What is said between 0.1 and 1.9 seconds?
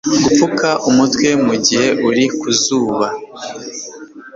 Gupfuka umutwe mugihe